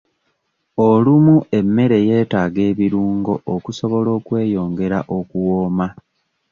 Olumu 0.87 1.35
emmere 1.57 1.97
yeetaaga 2.07 2.61
ebirungo 2.71 3.33
okusobola 3.53 4.09
okweyongera 4.17 4.99
okuwooma. 5.17 5.87